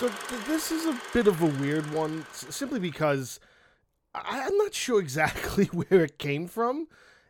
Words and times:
So 0.00 0.08
th- 0.08 0.46
this 0.46 0.72
is 0.72 0.86
a 0.86 0.98
bit 1.12 1.26
of 1.26 1.42
a 1.42 1.60
weird 1.62 1.92
one, 1.92 2.24
simply 2.32 2.80
because 2.80 3.38
I- 4.14 4.46
I'm 4.46 4.56
not 4.56 4.72
sure 4.72 4.98
exactly 4.98 5.66
where 5.74 6.04
it 6.04 6.18
came 6.18 6.46
from. 6.46 6.88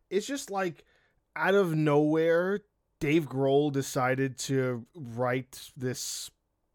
It's 0.09 0.25
just 0.25 0.53
like 0.53 0.85
out 1.35 1.57
of 1.57 1.75
nowhere, 1.75 2.61
Dave 3.01 3.29
Grohl 3.29 3.73
decided 3.73 4.39
to 4.39 4.87
write 4.95 5.73
this 5.77 6.31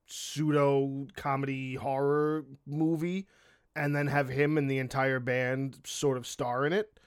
pseudo 0.06 1.08
comedy 1.16 1.76
horror 1.76 2.44
movie 2.68 3.26
and 3.74 3.96
then 3.96 4.08
have 4.08 4.28
him 4.28 4.58
and 4.58 4.70
the 4.70 4.80
entire 4.80 5.22
band 5.22 5.78
sort 5.86 6.18
of 6.18 6.28
star 6.28 6.66
in 6.66 6.74
it. 6.74 7.00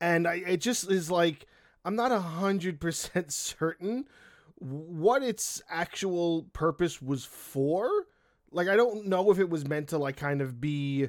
And 0.00 0.26
I, 0.26 0.36
it 0.36 0.62
just 0.62 0.90
is 0.90 1.10
like, 1.10 1.44
I'm 1.84 1.94
not 1.94 2.10
a 2.10 2.20
hundred 2.20 2.80
percent 2.80 3.32
certain 3.34 4.08
what 4.54 5.22
its 5.22 5.60
actual 5.68 6.44
purpose 6.54 7.02
was 7.02 7.26
for. 7.26 8.06
Like, 8.52 8.68
I 8.68 8.76
don't 8.76 9.06
know 9.06 9.30
if 9.30 9.38
it 9.38 9.48
was 9.48 9.66
meant 9.66 9.88
to 9.88 9.98
like 9.98 10.16
kind 10.16 10.40
of 10.40 10.60
be 10.60 11.08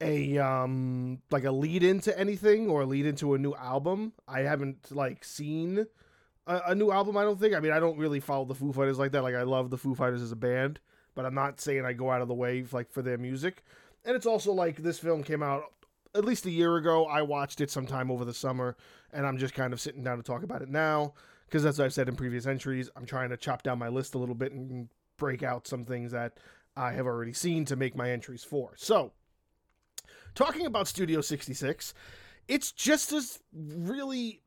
a 0.00 0.38
um 0.38 1.18
like 1.30 1.44
a 1.44 1.50
lead 1.50 1.82
into 1.82 2.16
anything 2.16 2.68
or 2.68 2.84
lead 2.84 3.06
into 3.06 3.34
a 3.34 3.38
new 3.38 3.54
album. 3.54 4.12
I 4.28 4.40
haven't 4.40 4.94
like 4.94 5.24
seen 5.24 5.86
a, 6.46 6.60
a 6.68 6.74
new 6.74 6.90
album. 6.90 7.16
I 7.16 7.24
don't 7.24 7.38
think. 7.38 7.54
I 7.54 7.60
mean, 7.60 7.72
I 7.72 7.80
don't 7.80 7.98
really 7.98 8.20
follow 8.20 8.44
the 8.44 8.54
Foo 8.54 8.72
Fighters 8.72 8.98
like 8.98 9.12
that. 9.12 9.22
Like, 9.22 9.34
I 9.34 9.42
love 9.42 9.70
the 9.70 9.78
Foo 9.78 9.94
Fighters 9.94 10.22
as 10.22 10.32
a 10.32 10.36
band, 10.36 10.80
but 11.14 11.24
I'm 11.24 11.34
not 11.34 11.60
saying 11.60 11.84
I 11.84 11.92
go 11.92 12.10
out 12.10 12.22
of 12.22 12.28
the 12.28 12.34
way 12.34 12.64
like 12.72 12.90
for 12.90 13.02
their 13.02 13.18
music. 13.18 13.62
And 14.04 14.16
it's 14.16 14.26
also 14.26 14.52
like 14.52 14.76
this 14.76 14.98
film 14.98 15.22
came 15.22 15.42
out 15.42 15.64
at 16.14 16.24
least 16.24 16.46
a 16.46 16.50
year 16.50 16.76
ago. 16.76 17.04
I 17.06 17.22
watched 17.22 17.60
it 17.60 17.70
sometime 17.70 18.10
over 18.10 18.24
the 18.24 18.34
summer, 18.34 18.76
and 19.12 19.26
I'm 19.26 19.38
just 19.38 19.54
kind 19.54 19.72
of 19.72 19.80
sitting 19.80 20.02
down 20.02 20.16
to 20.16 20.22
talk 20.22 20.42
about 20.42 20.62
it 20.62 20.68
now 20.68 21.14
because, 21.46 21.64
as 21.64 21.80
I've 21.80 21.92
said 21.92 22.08
in 22.08 22.16
previous 22.16 22.46
entries, 22.46 22.90
I'm 22.96 23.06
trying 23.06 23.30
to 23.30 23.36
chop 23.36 23.62
down 23.62 23.78
my 23.78 23.88
list 23.88 24.14
a 24.14 24.18
little 24.18 24.34
bit 24.34 24.52
and 24.52 24.88
break 25.16 25.42
out 25.42 25.66
some 25.66 25.84
things 25.84 26.12
that 26.12 26.38
I 26.78 26.92
have 26.92 27.06
already 27.06 27.32
seen 27.32 27.64
to 27.66 27.76
make 27.76 27.96
my 27.96 28.10
entries 28.10 28.44
for. 28.44 28.74
So, 28.76 29.12
talking 30.34 30.64
about 30.64 30.86
Studio 30.86 31.20
66, 31.20 31.92
it's 32.46 32.70
just 32.70 33.12
a 33.12 33.22
really 33.52 34.40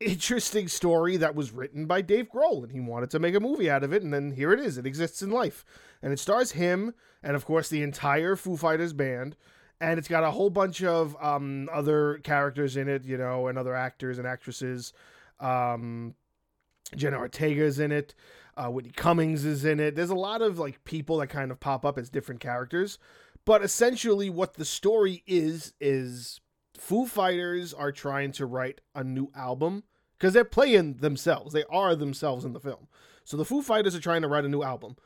interesting 0.00 0.68
story 0.68 1.16
that 1.18 1.34
was 1.34 1.52
written 1.52 1.86
by 1.86 2.00
Dave 2.00 2.30
Grohl, 2.30 2.62
and 2.62 2.72
he 2.72 2.80
wanted 2.80 3.10
to 3.10 3.18
make 3.18 3.34
a 3.34 3.40
movie 3.40 3.70
out 3.70 3.84
of 3.84 3.92
it, 3.92 4.02
and 4.02 4.12
then 4.12 4.32
here 4.32 4.52
it 4.52 4.60
is. 4.60 4.78
It 4.78 4.86
exists 4.86 5.22
in 5.22 5.30
life. 5.30 5.64
And 6.02 6.12
it 6.12 6.18
stars 6.18 6.52
him, 6.52 6.94
and 7.22 7.36
of 7.36 7.44
course, 7.44 7.68
the 7.68 7.82
entire 7.82 8.36
Foo 8.36 8.56
Fighters 8.56 8.92
band. 8.92 9.36
And 9.78 9.98
it's 9.98 10.08
got 10.08 10.24
a 10.24 10.30
whole 10.30 10.48
bunch 10.48 10.82
of 10.82 11.14
um, 11.22 11.68
other 11.70 12.20
characters 12.24 12.78
in 12.78 12.88
it, 12.88 13.04
you 13.04 13.18
know, 13.18 13.48
and 13.48 13.58
other 13.58 13.74
actors 13.74 14.16
and 14.16 14.26
actresses. 14.26 14.94
Um, 15.38 16.14
Jenna 16.94 17.18
Ortega's 17.18 17.78
in 17.78 17.92
it. 17.92 18.14
Uh, 18.56 18.70
Whitney 18.70 18.92
Cummings 18.92 19.44
is 19.44 19.64
in 19.64 19.80
it. 19.80 19.94
There's 19.94 20.10
a 20.10 20.14
lot 20.14 20.42
of 20.42 20.58
like 20.58 20.82
people 20.84 21.18
that 21.18 21.28
kind 21.28 21.50
of 21.50 21.60
pop 21.60 21.84
up 21.84 21.98
as 21.98 22.08
different 22.08 22.40
characters. 22.40 22.98
But 23.44 23.62
essentially, 23.62 24.28
what 24.28 24.54
the 24.54 24.64
story 24.64 25.22
is 25.26 25.72
is 25.80 26.40
Foo 26.78 27.06
Fighters 27.06 27.72
are 27.72 27.92
trying 27.92 28.32
to 28.32 28.46
write 28.46 28.80
a 28.94 29.04
new 29.04 29.30
album 29.34 29.84
because 30.18 30.34
they're 30.34 30.44
playing 30.44 30.94
themselves. 30.94 31.52
They 31.52 31.64
are 31.70 31.94
themselves 31.94 32.44
in 32.44 32.52
the 32.52 32.60
film. 32.60 32.88
So 33.24 33.36
the 33.36 33.44
Foo 33.44 33.62
Fighters 33.62 33.94
are 33.94 34.00
trying 34.00 34.22
to 34.22 34.28
write 34.28 34.44
a 34.44 34.48
new 34.48 34.62
album, 34.62 34.96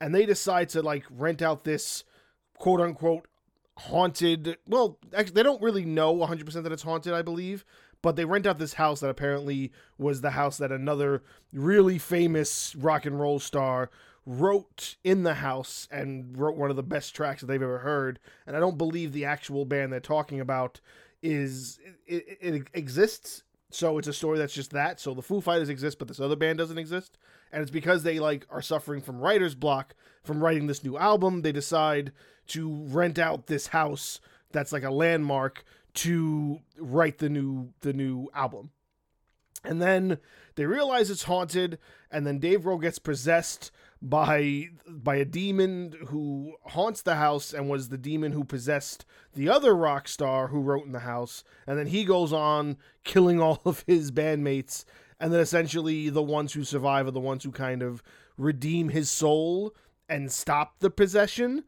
and 0.00 0.14
they 0.14 0.26
decide 0.26 0.68
to 0.70 0.82
like 0.82 1.04
rent 1.10 1.42
out 1.42 1.64
this 1.64 2.04
quote 2.56 2.80
unquote 2.80 3.26
haunted. 3.78 4.56
Well, 4.66 4.98
actually, 5.16 5.34
they 5.34 5.42
don't 5.42 5.62
really 5.62 5.84
know 5.84 6.14
100% 6.14 6.62
that 6.62 6.72
it's 6.72 6.82
haunted, 6.82 7.14
I 7.14 7.22
believe, 7.22 7.64
but 8.02 8.16
they 8.16 8.24
rent 8.24 8.46
out 8.46 8.58
this 8.58 8.74
house 8.74 9.00
that 9.00 9.10
apparently 9.10 9.72
was 9.98 10.20
the 10.20 10.30
house 10.30 10.58
that 10.58 10.72
another 10.72 11.22
really 11.52 11.98
famous 11.98 12.74
rock 12.76 13.06
and 13.06 13.20
roll 13.20 13.38
star 13.38 13.90
wrote 14.24 14.96
in 15.02 15.22
the 15.22 15.34
house 15.34 15.88
and 15.90 16.36
wrote 16.36 16.56
one 16.56 16.70
of 16.70 16.76
the 16.76 16.82
best 16.82 17.14
tracks 17.14 17.40
that 17.40 17.46
they've 17.46 17.62
ever 17.62 17.78
heard. 17.78 18.18
And 18.46 18.54
I 18.54 18.60
don't 18.60 18.76
believe 18.76 19.12
the 19.12 19.24
actual 19.24 19.64
band 19.64 19.92
they're 19.92 20.00
talking 20.00 20.38
about 20.38 20.80
is 21.22 21.78
it, 22.06 22.24
it, 22.28 22.54
it 22.54 22.68
exists. 22.74 23.42
So 23.70 23.98
it's 23.98 24.08
a 24.08 24.12
story 24.12 24.38
that's 24.38 24.54
just 24.54 24.70
that. 24.72 25.00
So 25.00 25.14
the 25.14 25.22
Foo 25.22 25.40
Fighters 25.40 25.68
exist, 25.68 25.98
but 25.98 26.08
this 26.08 26.20
other 26.20 26.36
band 26.36 26.58
doesn't 26.58 26.78
exist, 26.78 27.18
and 27.52 27.62
it's 27.62 27.70
because 27.70 28.02
they 28.02 28.18
like 28.18 28.46
are 28.50 28.62
suffering 28.62 29.02
from 29.02 29.20
writer's 29.20 29.54
block 29.54 29.94
from 30.22 30.42
writing 30.42 30.66
this 30.66 30.84
new 30.84 30.96
album. 30.96 31.42
They 31.42 31.52
decide 31.52 32.12
to 32.48 32.70
rent 32.70 33.18
out 33.18 33.46
this 33.46 33.68
house 33.68 34.20
that's 34.52 34.72
like 34.72 34.84
a 34.84 34.90
landmark 34.90 35.64
to 35.98 36.60
write 36.78 37.18
the 37.18 37.28
new 37.28 37.72
the 37.80 37.92
new 37.92 38.28
album. 38.34 38.70
And 39.64 39.82
then 39.82 40.18
they 40.54 40.66
realize 40.66 41.10
it's 41.10 41.24
haunted, 41.24 41.78
and 42.10 42.24
then 42.24 42.38
Dave 42.38 42.62
Grohl 42.62 42.80
gets 42.80 43.00
possessed 43.00 43.72
by 44.00 44.68
by 44.88 45.16
a 45.16 45.24
demon 45.24 45.94
who 46.06 46.54
haunts 46.66 47.02
the 47.02 47.16
house 47.16 47.52
and 47.52 47.68
was 47.68 47.88
the 47.88 47.98
demon 47.98 48.30
who 48.30 48.44
possessed 48.44 49.04
the 49.34 49.48
other 49.48 49.74
rock 49.74 50.06
star 50.06 50.48
who 50.48 50.60
wrote 50.60 50.86
in 50.86 50.92
the 50.92 51.00
house. 51.00 51.42
And 51.66 51.76
then 51.76 51.88
he 51.88 52.04
goes 52.04 52.32
on 52.32 52.76
killing 53.02 53.40
all 53.40 53.60
of 53.64 53.82
his 53.88 54.12
bandmates, 54.12 54.84
and 55.18 55.32
then 55.32 55.40
essentially 55.40 56.10
the 56.10 56.22
ones 56.22 56.52
who 56.52 56.62
survive 56.62 57.08
are 57.08 57.12
the 57.12 57.18
ones 57.18 57.42
who 57.42 57.50
kind 57.50 57.82
of 57.82 58.04
redeem 58.36 58.90
his 58.90 59.10
soul 59.10 59.74
and 60.08 60.30
stop 60.30 60.78
the 60.78 60.90
possession 60.90 61.64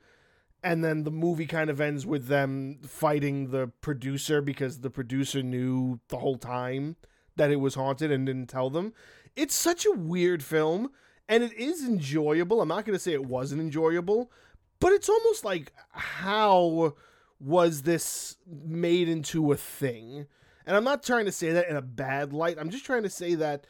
and 0.63 0.85
then 0.85 1.05
the 1.05 1.11
movie 1.11 1.47
kind 1.47 1.71
of 1.71 1.81
ends 1.81 2.05
with 2.05 2.27
them 2.27 2.79
fighting 2.87 3.51
the 3.51 3.69
producer 3.81 4.43
because 4.43 4.81
the 4.81 4.91
producer 4.91 5.43
knew 5.43 6.01
the 6.09 6.19
whole 6.19 6.37
time 6.37 6.97
that 7.37 7.51
it 7.51 7.57
was 7.57 7.75
haunted 7.75 8.11
and 8.11 8.27
didn't 8.27 8.49
tell 8.49 8.71
them. 8.71 8.93
It's 9.37 9.55
such 9.55 9.87
a 9.87 9.93
weird 9.93 10.43
film 10.43 10.91
and 11.29 11.43
it 11.43 11.53
is 11.55 11.87
enjoyable. 11.87 12.61
I'm 12.61 12.69
not 12.69 12.85
going 12.85 12.97
to 12.97 13.03
say 13.03 13.13
it 13.13 13.25
wasn't 13.25 13.61
enjoyable, 13.61 14.31
but 14.81 14.93
it's 14.93 15.09
almost 15.09 15.45
like 15.45 15.73
how 15.91 16.95
was 17.39 17.83
this 17.83 18.37
made 18.47 19.09
into 19.09 19.53
a 19.53 19.57
thing? 19.57 20.27
And 20.67 20.77
I'm 20.77 20.85
not 20.85 21.03
trying 21.03 21.25
to 21.25 21.33
say 21.33 21.53
that 21.53 21.69
in 21.69 21.77
a 21.77 21.83
bad 21.83 22.33
light. 22.33 22.59
I'm 22.59 22.71
just 22.71 22.85
trying 22.85 23.05
to 23.05 23.11
say 23.11 23.35
that 23.37 23.67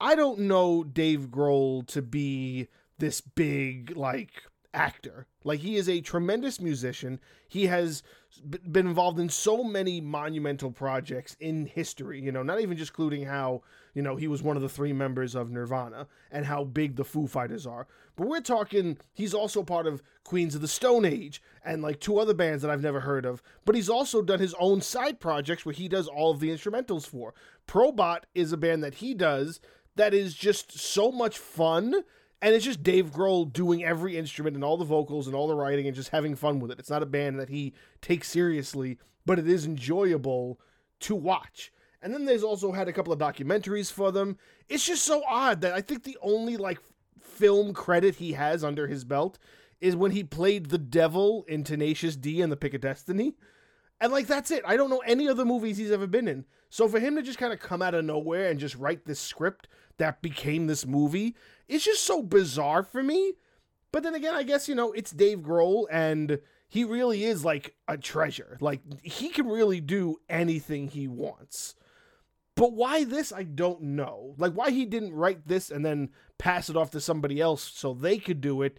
I 0.00 0.14
don't 0.14 0.40
know 0.40 0.84
Dave 0.84 1.28
Grohl 1.30 1.86
to 1.88 2.02
be 2.02 2.68
this 2.98 3.20
big 3.20 3.96
like 3.96 4.42
actor. 4.74 5.26
Like 5.44 5.60
he 5.60 5.76
is 5.76 5.88
a 5.88 6.00
tremendous 6.00 6.60
musician. 6.60 7.20
He 7.48 7.66
has 7.66 8.02
b- 8.48 8.58
been 8.70 8.86
involved 8.86 9.18
in 9.18 9.28
so 9.28 9.64
many 9.64 10.00
monumental 10.00 10.70
projects 10.70 11.36
in 11.40 11.66
history, 11.66 12.20
you 12.20 12.30
know, 12.32 12.42
not 12.42 12.60
even 12.60 12.76
just 12.76 12.90
including 12.90 13.24
how, 13.24 13.62
you 13.94 14.02
know, 14.02 14.16
he 14.16 14.28
was 14.28 14.42
one 14.42 14.56
of 14.56 14.62
the 14.62 14.68
three 14.68 14.92
members 14.92 15.34
of 15.34 15.50
Nirvana 15.50 16.06
and 16.30 16.44
how 16.44 16.64
big 16.64 16.96
the 16.96 17.04
Foo 17.04 17.26
Fighters 17.26 17.66
are. 17.66 17.86
But 18.16 18.28
we're 18.28 18.40
talking 18.40 18.98
he's 19.14 19.34
also 19.34 19.62
part 19.62 19.86
of 19.86 20.02
Queens 20.24 20.54
of 20.54 20.60
the 20.60 20.68
Stone 20.68 21.04
Age 21.04 21.40
and 21.64 21.82
like 21.82 22.00
two 22.00 22.18
other 22.18 22.34
bands 22.34 22.62
that 22.62 22.70
I've 22.70 22.82
never 22.82 23.00
heard 23.00 23.24
of. 23.24 23.42
But 23.64 23.74
he's 23.74 23.88
also 23.88 24.22
done 24.22 24.40
his 24.40 24.54
own 24.58 24.80
side 24.80 25.18
projects 25.20 25.64
where 25.64 25.74
he 25.74 25.88
does 25.88 26.08
all 26.08 26.30
of 26.30 26.40
the 26.40 26.50
instrumentals 26.50 27.06
for. 27.06 27.32
Probot 27.66 28.24
is 28.34 28.52
a 28.52 28.56
band 28.56 28.84
that 28.84 28.96
he 28.96 29.14
does 29.14 29.60
that 29.96 30.14
is 30.14 30.34
just 30.34 30.78
so 30.78 31.10
much 31.10 31.38
fun 31.38 32.04
and 32.40 32.54
it's 32.54 32.64
just 32.64 32.82
Dave 32.82 33.10
Grohl 33.10 33.52
doing 33.52 33.84
every 33.84 34.16
instrument 34.16 34.54
and 34.54 34.64
all 34.64 34.76
the 34.76 34.84
vocals 34.84 35.26
and 35.26 35.34
all 35.34 35.48
the 35.48 35.56
writing 35.56 35.86
and 35.86 35.96
just 35.96 36.10
having 36.10 36.36
fun 36.36 36.60
with 36.60 36.70
it. 36.70 36.78
It's 36.78 36.90
not 36.90 37.02
a 37.02 37.06
band 37.06 37.38
that 37.40 37.48
he 37.48 37.74
takes 38.00 38.28
seriously, 38.28 38.98
but 39.26 39.38
it 39.38 39.48
is 39.48 39.66
enjoyable 39.66 40.60
to 41.00 41.14
watch. 41.14 41.72
And 42.00 42.14
then 42.14 42.24
there's 42.24 42.44
also 42.44 42.70
had 42.72 42.86
a 42.86 42.92
couple 42.92 43.12
of 43.12 43.18
documentaries 43.18 43.92
for 43.92 44.12
them. 44.12 44.38
It's 44.68 44.86
just 44.86 45.04
so 45.04 45.22
odd 45.28 45.62
that 45.62 45.74
I 45.74 45.80
think 45.80 46.04
the 46.04 46.18
only 46.22 46.56
like 46.56 46.78
film 47.20 47.72
credit 47.74 48.16
he 48.16 48.32
has 48.32 48.62
under 48.62 48.86
his 48.86 49.04
belt 49.04 49.38
is 49.80 49.96
when 49.96 50.12
he 50.12 50.22
played 50.22 50.66
the 50.66 50.78
devil 50.78 51.44
in 51.48 51.64
Tenacious 51.64 52.16
D 52.16 52.40
and 52.40 52.52
the 52.52 52.56
Pick 52.56 52.74
of 52.74 52.80
Destiny. 52.80 53.34
And 54.00 54.12
like 54.12 54.26
that's 54.26 54.50
it. 54.50 54.62
I 54.66 54.76
don't 54.76 54.90
know 54.90 55.02
any 55.06 55.28
other 55.28 55.44
movies 55.44 55.76
he's 55.76 55.90
ever 55.90 56.06
been 56.06 56.28
in. 56.28 56.44
So 56.70 56.88
for 56.88 57.00
him 57.00 57.16
to 57.16 57.22
just 57.22 57.38
kind 57.38 57.52
of 57.52 57.60
come 57.60 57.82
out 57.82 57.94
of 57.94 58.04
nowhere 58.04 58.50
and 58.50 58.60
just 58.60 58.76
write 58.76 59.04
this 59.04 59.18
script 59.18 59.68
that 59.96 60.22
became 60.22 60.66
this 60.66 60.86
movie, 60.86 61.34
it's 61.66 61.84
just 61.84 62.04
so 62.04 62.22
bizarre 62.22 62.82
for 62.82 63.02
me. 63.02 63.34
But 63.90 64.02
then 64.02 64.14
again, 64.14 64.34
I 64.34 64.42
guess 64.42 64.68
you 64.68 64.74
know 64.74 64.92
it's 64.92 65.10
Dave 65.10 65.40
Grohl 65.40 65.86
and 65.90 66.40
he 66.68 66.84
really 66.84 67.24
is 67.24 67.44
like 67.44 67.74
a 67.88 67.96
treasure. 67.96 68.58
Like 68.60 68.82
he 69.02 69.30
can 69.30 69.48
really 69.48 69.80
do 69.80 70.16
anything 70.28 70.88
he 70.88 71.08
wants. 71.08 71.74
But 72.54 72.72
why 72.72 73.04
this, 73.04 73.32
I 73.32 73.44
don't 73.44 73.80
know. 73.82 74.34
Like 74.36 74.52
why 74.52 74.70
he 74.70 74.84
didn't 74.84 75.14
write 75.14 75.46
this 75.46 75.70
and 75.70 75.84
then 75.84 76.10
pass 76.38 76.68
it 76.68 76.76
off 76.76 76.90
to 76.90 77.00
somebody 77.00 77.40
else 77.40 77.62
so 77.62 77.94
they 77.94 78.18
could 78.18 78.40
do 78.40 78.62
it, 78.62 78.78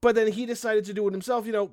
but 0.00 0.14
then 0.14 0.32
he 0.32 0.46
decided 0.46 0.84
to 0.84 0.94
do 0.94 1.06
it 1.08 1.12
himself. 1.12 1.44
You 1.44 1.52
know, 1.52 1.70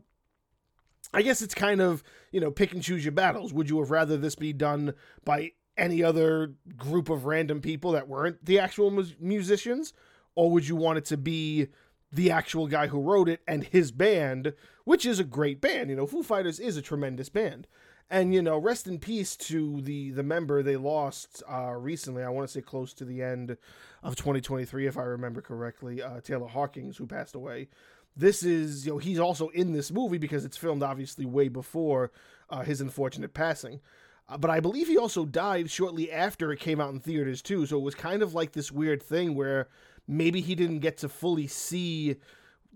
I 1.15 1.21
guess 1.21 1.41
it's 1.41 1.55
kind 1.55 1.79
of, 1.79 2.03
you 2.33 2.41
know, 2.41 2.51
pick 2.51 2.73
and 2.73 2.83
choose 2.83 3.05
your 3.05 3.13
battles. 3.13 3.53
Would 3.53 3.69
you 3.69 3.79
have 3.79 3.89
rather 3.89 4.17
this 4.17 4.35
be 4.35 4.51
done 4.51 4.93
by 5.23 5.53
any 5.77 6.03
other 6.03 6.55
group 6.75 7.09
of 7.09 7.25
random 7.25 7.61
people 7.61 7.93
that 7.93 8.09
weren't 8.09 8.43
the 8.43 8.59
actual 8.59 8.91
mus- 8.91 9.15
musicians? 9.17 9.93
Or 10.35 10.51
would 10.51 10.67
you 10.67 10.75
want 10.75 10.97
it 10.97 11.05
to 11.05 11.17
be 11.17 11.67
the 12.11 12.31
actual 12.31 12.67
guy 12.67 12.87
who 12.87 12.99
wrote 12.99 13.29
it 13.29 13.39
and 13.47 13.63
his 13.63 13.93
band, 13.93 14.53
which 14.83 15.05
is 15.05 15.17
a 15.17 15.23
great 15.23 15.61
band? 15.61 15.89
You 15.89 15.95
know, 15.95 16.05
Foo 16.05 16.21
Fighters 16.21 16.59
is 16.59 16.75
a 16.75 16.81
tremendous 16.81 17.29
band. 17.29 17.65
And, 18.09 18.33
you 18.33 18.41
know, 18.41 18.57
rest 18.57 18.85
in 18.85 18.99
peace 18.99 19.37
to 19.37 19.79
the, 19.81 20.11
the 20.11 20.21
member 20.21 20.61
they 20.61 20.75
lost 20.75 21.41
uh, 21.49 21.75
recently. 21.77 22.23
I 22.23 22.29
want 22.29 22.45
to 22.45 22.53
say 22.53 22.61
close 22.61 22.93
to 22.95 23.05
the 23.05 23.23
end 23.23 23.55
of 24.03 24.17
2023, 24.17 24.85
if 24.85 24.97
I 24.97 25.03
remember 25.03 25.41
correctly, 25.41 26.03
uh, 26.03 26.19
Taylor 26.19 26.47
Hawkins, 26.47 26.97
who 26.97 27.07
passed 27.07 27.35
away 27.35 27.69
this 28.15 28.43
is, 28.43 28.85
you 28.85 28.93
know, 28.93 28.97
he's 28.97 29.19
also 29.19 29.49
in 29.49 29.73
this 29.73 29.91
movie 29.91 30.17
because 30.17 30.45
it's 30.45 30.57
filmed 30.57 30.83
obviously 30.83 31.25
way 31.25 31.47
before 31.47 32.11
uh, 32.49 32.63
his 32.63 32.81
unfortunate 32.81 33.33
passing. 33.33 33.81
Uh, 34.27 34.37
but 34.37 34.49
I 34.49 34.59
believe 34.59 34.87
he 34.87 34.97
also 34.97 35.25
died 35.25 35.69
shortly 35.69 36.11
after 36.11 36.51
it 36.51 36.59
came 36.59 36.81
out 36.81 36.93
in 36.93 36.99
theaters 36.99 37.41
too. 37.41 37.65
So 37.65 37.77
it 37.77 37.83
was 37.83 37.95
kind 37.95 38.21
of 38.21 38.33
like 38.33 38.53
this 38.53 38.71
weird 38.71 39.03
thing 39.03 39.35
where 39.35 39.67
maybe 40.07 40.41
he 40.41 40.55
didn't 40.55 40.79
get 40.79 40.97
to 40.97 41.09
fully 41.09 41.47
see 41.47 42.15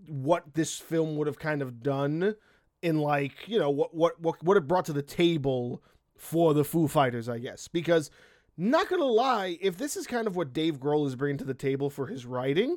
what 0.06 0.54
this 0.54 0.78
film 0.78 1.16
would 1.16 1.26
have 1.26 1.38
kind 1.38 1.62
of 1.62 1.82
done 1.82 2.34
in 2.82 2.98
like 2.98 3.46
you 3.46 3.58
know 3.58 3.68
what 3.68 3.94
what 3.94 4.20
what 4.20 4.42
what 4.42 4.56
it 4.56 4.66
brought 4.66 4.86
to 4.86 4.92
the 4.92 5.02
table 5.02 5.82
for 6.16 6.54
the 6.54 6.64
Foo 6.64 6.86
Fighters, 6.86 7.28
I 7.28 7.38
guess. 7.38 7.68
Because 7.68 8.10
not 8.56 8.88
gonna 8.88 9.04
lie, 9.04 9.58
if 9.60 9.76
this 9.76 9.96
is 9.96 10.06
kind 10.06 10.26
of 10.26 10.36
what 10.36 10.52
Dave 10.52 10.78
Grohl 10.78 11.06
is 11.06 11.16
bringing 11.16 11.38
to 11.38 11.44
the 11.44 11.54
table 11.54 11.90
for 11.90 12.06
his 12.06 12.26
writing, 12.26 12.76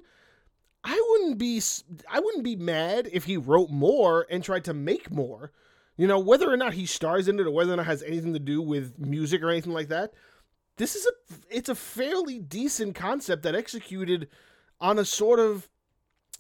I 0.84 1.02
wouldn't 1.10 1.38
be 1.38 1.62
I 2.10 2.20
wouldn't 2.20 2.44
be 2.44 2.56
mad 2.56 3.10
if 3.12 3.24
he 3.26 3.38
wrote 3.38 3.70
more 3.70 4.26
and 4.30 4.44
tried 4.44 4.66
to 4.66 4.74
make 4.74 5.12
more. 5.12 5.52
You 5.96 6.08
know, 6.08 6.20
whether 6.20 6.52
or 6.52 6.58
not 6.58 6.74
he 6.74 6.86
stars 6.86 7.28
in 7.28 7.40
it 7.40 7.46
or 7.46 7.52
whether 7.52 7.74
or 7.74 7.78
not 7.78 7.84
it 7.84 7.86
has 7.86 8.04
anything 8.04 8.34
to 8.34 8.40
do 8.40 8.62
with 8.62 8.98
music 9.00 9.44
or 9.44 9.50
anything 9.50 9.74
like 9.74 9.90
that. 9.90 10.14
This 10.78 10.96
is 10.96 11.06
a 11.06 11.36
it's 11.50 11.70
a 11.70 11.76
fairly 11.76 12.40
decent 12.40 12.96
concept 12.96 13.44
that 13.44 13.56
executed 13.56 14.28
on 14.82 15.00
a 15.00 15.06
sort 15.06 15.40
of 15.40 15.70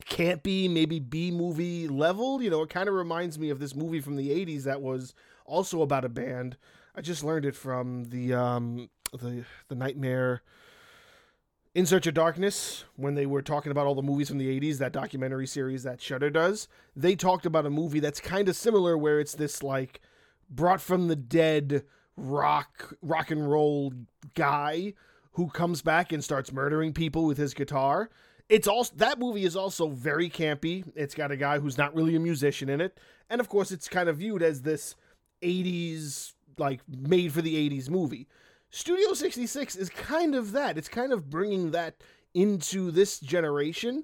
campy, 0.06 0.70
maybe 0.70 1.00
B 1.00 1.32
movie 1.32 1.88
level. 1.88 2.42
You 2.42 2.50
know, 2.50 2.64
it 2.64 2.70
kind 2.70 2.90
of 2.90 2.96
reminds 2.96 3.38
me 3.38 3.50
of 3.50 3.60
this 3.60 3.76
movie 3.76 4.02
from 4.02 4.16
the 4.16 4.30
80s 4.30 4.64
that 4.64 4.82
was 4.82 5.14
also 5.46 5.82
about 5.82 6.04
a 6.04 6.10
band. 6.10 6.58
I 6.96 7.02
just 7.02 7.24
learned 7.24 7.46
it 7.46 7.56
from 7.56 8.06
the 8.06 8.34
um 8.34 8.90
the 9.14 9.46
the 9.68 9.76
Nightmare 9.76 10.42
in 11.76 11.86
Search 11.88 12.06
of 12.06 12.14
Darkness, 12.14 12.86
when 12.96 13.16
they 13.16 13.26
were 13.26 13.42
talking 13.42 13.72
about 13.72 13.88
all 13.88 13.96
the 13.96 14.04
movies 14.04 14.30
from 14.30 14.38
the 14.38 14.60
80s, 14.60 14.78
that 14.78 14.94
documentary 14.94 15.48
series 15.48 15.84
that 15.84 16.02
Shudder 16.02 16.30
does, 16.30 16.68
they 16.96 17.16
talked 17.16 17.46
about 17.46 17.66
a 17.66 17.72
movie 17.72 18.00
that's 18.00 18.20
kind 18.20 18.48
of 18.48 18.56
similar 18.56 18.96
where 18.98 19.20
it's 19.20 19.34
this 19.34 19.64
like 19.64 20.00
brought 20.50 20.82
from 20.82 21.08
the 21.08 21.16
dead 21.16 21.84
rock 22.16 22.94
rock 23.02 23.32
and 23.32 23.50
roll 23.50 23.92
guy 24.36 24.94
who 25.32 25.48
comes 25.48 25.82
back 25.82 26.12
and 26.12 26.24
starts 26.24 26.52
murdering 26.52 26.94
people 26.94 27.26
with 27.26 27.40
his 27.40 27.56
guitar. 27.56 28.12
It's 28.50 28.68
also 28.68 28.94
that 28.98 29.18
movie 29.18 29.46
is 29.46 29.56
also 29.56 29.88
very 29.88 30.30
campy. 30.30 30.84
It's 30.96 31.16
got 31.16 31.32
a 31.32 31.38
guy 31.38 31.58
who's 31.58 31.78
not 31.78 31.96
really 31.96 32.16
a 32.16 32.20
musician 32.20 32.70
in 32.70 32.82
it, 32.82 33.00
and 33.32 33.42
of 33.42 33.50
course, 33.50 33.72
it's 33.72 33.90
kind 33.90 34.10
of 34.10 34.18
viewed 34.18 34.44
as 34.44 34.62
this 34.62 34.96
80s 35.42 36.34
like 36.60 36.82
made 36.88 37.34
for 37.34 37.42
the 37.42 37.70
80s 37.70 37.90
movie. 37.90 38.28
Studio 38.76 39.14
66 39.14 39.76
is 39.76 39.88
kind 39.92 40.34
of 40.34 40.54
that. 40.54 40.80
It's 40.80 40.90
kind 40.90 41.14
of 41.14 41.30
bringing 41.30 41.70
that 41.72 41.98
into 42.34 42.90
this 42.90 43.20
generation. 43.20 44.04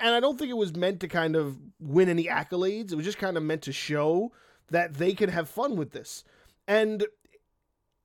And 0.00 0.12
I 0.12 0.18
don't 0.18 0.36
think 0.36 0.50
it 0.50 0.56
was 0.56 0.74
meant 0.74 0.98
to 1.00 1.08
kind 1.08 1.36
of 1.36 1.56
win 1.78 2.08
any 2.08 2.24
accolades. 2.24 2.90
It 2.90 2.96
was 2.96 3.04
just 3.04 3.18
kind 3.18 3.36
of 3.36 3.44
meant 3.44 3.62
to 3.62 3.72
show 3.72 4.32
that 4.72 4.94
they 4.94 5.14
could 5.14 5.30
have 5.30 5.48
fun 5.48 5.76
with 5.76 5.92
this. 5.92 6.24
And 6.66 7.06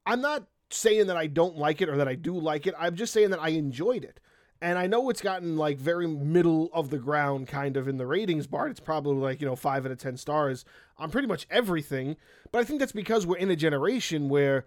I'm 0.05 0.21
not 0.21 0.45
saying 0.69 1.07
that 1.07 1.17
I 1.17 1.25
don't 1.25 1.57
like 1.57 1.81
it 1.81 1.89
or 1.89 1.97
that 1.97 2.07
I 2.07 2.13
do 2.13 2.37
like 2.37 2.67
it. 2.67 2.75
I'm 2.77 2.95
just 2.95 3.11
saying 3.11 3.31
that 3.31 3.41
I 3.41 3.49
enjoyed 3.49 4.03
it. 4.03 4.19
And 4.61 4.77
I 4.77 4.85
know 4.85 5.09
it's 5.09 5.23
gotten 5.23 5.57
like 5.57 5.79
very 5.79 6.05
middle 6.05 6.69
of 6.71 6.91
the 6.91 6.99
ground 6.99 7.47
kind 7.47 7.75
of 7.77 7.87
in 7.87 7.97
the 7.97 8.05
ratings 8.05 8.45
bar. 8.45 8.67
It's 8.67 8.79
probably 8.79 9.15
like, 9.15 9.41
you 9.41 9.47
know, 9.47 9.55
five 9.55 9.87
out 9.87 9.91
of 9.91 9.97
10 9.97 10.17
stars 10.17 10.65
on 10.99 11.09
pretty 11.09 11.27
much 11.27 11.47
everything. 11.49 12.15
But 12.51 12.59
I 12.59 12.63
think 12.63 12.79
that's 12.79 12.91
because 12.91 13.25
we're 13.25 13.37
in 13.37 13.49
a 13.49 13.55
generation 13.55 14.29
where 14.29 14.65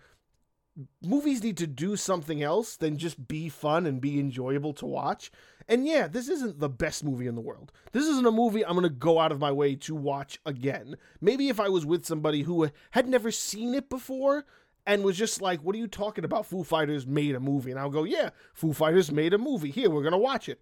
movies 1.03 1.43
need 1.43 1.57
to 1.59 1.67
do 1.67 1.97
something 1.97 2.43
else 2.43 2.77
than 2.77 2.99
just 2.99 3.29
be 3.29 3.49
fun 3.49 3.87
and 3.87 4.01
be 4.01 4.19
enjoyable 4.21 4.73
to 4.75 4.87
watch. 4.87 5.31
And 5.69 5.87
yeah, 5.87 6.07
this 6.07 6.29
isn't 6.29 6.61
the 6.61 6.69
best 6.69 7.05
movie 7.05 7.27
in 7.27 7.35
the 7.35 7.41
world. 7.41 7.73
This 7.93 8.07
isn't 8.07 8.27
a 8.27 8.31
movie 8.31 8.65
I'm 8.65 8.73
going 8.73 8.85
to 8.85 8.89
go 8.89 9.19
out 9.19 9.33
of 9.33 9.41
my 9.41 9.53
way 9.53 9.75
to 9.77 9.95
watch 9.95 10.39
again. 10.47 10.97
Maybe 11.21 11.49
if 11.49 11.61
I 11.61 11.69
was 11.69 11.85
with 11.85 12.07
somebody 12.07 12.43
who 12.43 12.71
had 12.93 13.09
never 13.09 13.31
seen 13.31 13.75
it 13.75 13.89
before 13.89 14.47
and 14.87 15.05
was 15.05 15.19
just 15.19 15.43
like, 15.43 15.61
What 15.61 15.75
are 15.75 15.79
you 15.79 15.89
talking 15.89 16.25
about? 16.25 16.47
Foo 16.47 16.65
Fighters 16.65 17.07
made 17.07 17.35
a 17.35 17.41
movie. 17.41 17.71
And 17.71 17.79
I'll 17.79 17.91
go, 17.91 18.05
Yeah, 18.05 18.31
Foo 18.55 18.73
Fighters 18.73 19.13
made 19.13 19.35
a 19.35 19.39
movie. 19.39 19.71
Here, 19.71 19.91
we're 19.91 20.03
going 20.03 20.13
to 20.13 20.19
watch 20.19 20.49
it. 20.49 20.61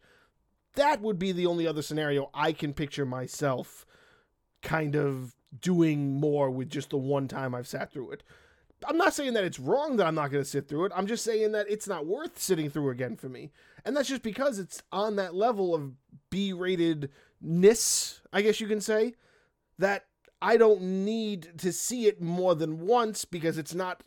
That 0.75 1.01
would 1.01 1.19
be 1.19 1.33
the 1.33 1.47
only 1.47 1.67
other 1.67 1.83
scenario 1.83 2.31
I 2.35 2.53
can 2.53 2.75
picture 2.75 3.07
myself 3.07 3.87
kind 4.63 4.97
of 4.97 5.37
doing 5.59 6.19
more 6.19 6.51
with 6.51 6.69
just 6.69 6.91
the 6.91 6.99
one 6.99 7.29
time 7.29 7.55
I've 7.55 7.69
sat 7.69 7.93
through 7.93 8.11
it. 8.11 8.23
I'm 8.85 8.99
not 8.99 9.15
saying 9.15 9.33
that 9.35 9.45
it's 9.45 9.59
wrong 9.59 9.97
that 9.97 10.07
I'm 10.07 10.15
not 10.15 10.31
going 10.31 10.43
to 10.43 10.49
sit 10.49 10.69
through 10.69 10.87
it. 10.87 10.93
I'm 10.95 11.07
just 11.07 11.25
saying 11.25 11.53
that 11.53 11.67
it's 11.69 11.89
not 11.89 12.07
worth 12.07 12.39
sitting 12.39 12.69
through 12.69 12.91
again 12.91 13.17
for 13.17 13.29
me. 13.29 13.51
And 13.85 13.97
that's 13.97 14.09
just 14.09 14.23
because 14.23 14.59
it's 14.59 14.83
on 14.93 15.17
that 15.17 15.35
level 15.35 15.75
of 15.75 15.93
B 16.31 16.53
ratedness, 16.53 18.21
I 18.33 18.43
guess 18.43 18.61
you 18.61 18.67
can 18.67 18.81
say, 18.81 19.15
that 19.79 20.07
I 20.43 20.57
don't 20.57 20.83
need 20.83 21.59
to 21.59 21.73
see 21.73 22.07
it 22.07 22.21
more 22.21 22.55
than 22.55 22.87
once 22.87 23.25
because 23.25 23.57
it's 23.57 23.75
not 23.75 24.03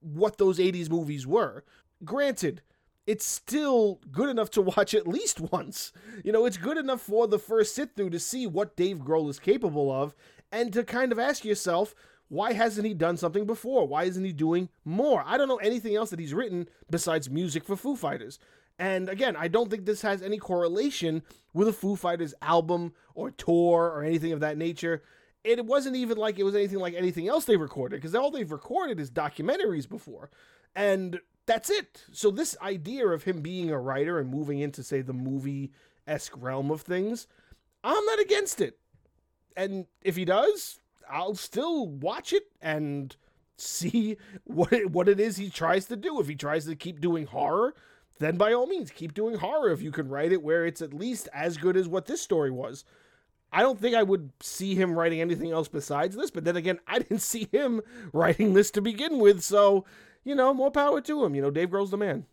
what 0.00 0.38
those 0.38 0.58
80s 0.58 0.90
movies 0.90 1.26
were. 1.26 1.64
Granted, 2.04 2.62
it's 3.06 3.26
still 3.26 4.00
good 4.12 4.28
enough 4.28 4.50
to 4.50 4.62
watch 4.76 4.94
at 4.94 5.06
least 5.06 5.40
once. 5.40 5.92
You 6.24 6.32
know, 6.32 6.44
it's 6.44 6.56
good 6.56 6.76
enough 6.76 7.00
for 7.00 7.26
the 7.26 7.38
first 7.38 7.74
sit 7.74 7.96
through 7.96 8.10
to 8.10 8.20
see 8.20 8.46
what 8.46 8.76
Dave 8.76 8.98
Grohl 8.98 9.30
is 9.30 9.38
capable 9.38 9.90
of 9.90 10.14
and 10.52 10.72
to 10.72 10.84
kind 10.84 11.12
of 11.12 11.18
ask 11.18 11.44
yourself, 11.44 11.94
why 12.30 12.52
hasn't 12.52 12.86
he 12.86 12.94
done 12.94 13.16
something 13.16 13.44
before? 13.44 13.86
Why 13.88 14.04
isn't 14.04 14.24
he 14.24 14.32
doing 14.32 14.68
more? 14.84 15.24
I 15.26 15.36
don't 15.36 15.48
know 15.48 15.56
anything 15.56 15.96
else 15.96 16.10
that 16.10 16.20
he's 16.20 16.32
written 16.32 16.68
besides 16.88 17.28
music 17.28 17.64
for 17.64 17.74
Foo 17.74 17.96
Fighters. 17.96 18.38
And 18.78 19.08
again, 19.08 19.34
I 19.36 19.48
don't 19.48 19.68
think 19.68 19.84
this 19.84 20.02
has 20.02 20.22
any 20.22 20.38
correlation 20.38 21.24
with 21.52 21.66
a 21.66 21.72
Foo 21.72 21.96
Fighters 21.96 22.32
album 22.40 22.94
or 23.16 23.32
tour 23.32 23.92
or 23.92 24.04
anything 24.04 24.30
of 24.30 24.38
that 24.40 24.56
nature. 24.56 25.02
It 25.42 25.66
wasn't 25.66 25.96
even 25.96 26.18
like 26.18 26.38
it 26.38 26.44
was 26.44 26.54
anything 26.54 26.78
like 26.78 26.94
anything 26.94 27.26
else 27.26 27.46
they 27.46 27.56
recorded 27.56 27.96
because 27.96 28.14
all 28.14 28.30
they've 28.30 28.50
recorded 28.50 29.00
is 29.00 29.10
documentaries 29.10 29.88
before. 29.88 30.30
And 30.76 31.18
that's 31.46 31.68
it. 31.68 32.04
So, 32.12 32.30
this 32.30 32.56
idea 32.62 33.08
of 33.08 33.24
him 33.24 33.40
being 33.40 33.70
a 33.70 33.80
writer 33.80 34.20
and 34.20 34.30
moving 34.30 34.60
into, 34.60 34.84
say, 34.84 35.02
the 35.02 35.12
movie 35.12 35.72
esque 36.06 36.34
realm 36.36 36.70
of 36.70 36.82
things, 36.82 37.26
I'm 37.82 38.04
not 38.06 38.20
against 38.20 38.60
it. 38.60 38.78
And 39.56 39.86
if 40.02 40.14
he 40.14 40.24
does, 40.24 40.78
I'll 41.10 41.34
still 41.34 41.86
watch 41.88 42.32
it 42.32 42.44
and 42.60 43.14
see 43.56 44.16
what 44.44 44.72
it, 44.72 44.90
what 44.90 45.08
it 45.08 45.20
is 45.20 45.36
he 45.36 45.50
tries 45.50 45.86
to 45.86 45.96
do. 45.96 46.20
If 46.20 46.28
he 46.28 46.34
tries 46.34 46.66
to 46.66 46.76
keep 46.76 47.00
doing 47.00 47.26
horror, 47.26 47.74
then 48.18 48.36
by 48.36 48.52
all 48.52 48.66
means 48.66 48.90
keep 48.90 49.14
doing 49.14 49.36
horror 49.36 49.70
if 49.70 49.82
you 49.82 49.90
can 49.90 50.08
write 50.08 50.32
it 50.32 50.42
where 50.42 50.66
it's 50.66 50.82
at 50.82 50.94
least 50.94 51.28
as 51.32 51.56
good 51.56 51.76
as 51.76 51.88
what 51.88 52.06
this 52.06 52.20
story 52.20 52.50
was. 52.50 52.84
I 53.52 53.62
don't 53.62 53.80
think 53.80 53.96
I 53.96 54.02
would 54.04 54.30
see 54.40 54.74
him 54.76 54.96
writing 54.96 55.20
anything 55.20 55.50
else 55.50 55.66
besides 55.66 56.14
this, 56.14 56.30
but 56.30 56.44
then 56.44 56.56
again, 56.56 56.78
I 56.86 56.98
didn't 56.98 57.22
see 57.22 57.48
him 57.50 57.80
writing 58.12 58.54
this 58.54 58.70
to 58.72 58.80
begin 58.80 59.18
with, 59.18 59.42
so 59.42 59.84
you 60.22 60.34
know, 60.34 60.52
more 60.52 60.70
power 60.70 61.00
to 61.00 61.24
him. 61.24 61.34
You 61.34 61.42
know, 61.42 61.50
Dave 61.50 61.70
Grohl's 61.70 61.90
the 61.90 61.96
man. 61.96 62.26